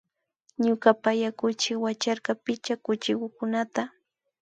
[0.65, 3.81] Ñuka paya kuchi wacharka picha kuchikukunata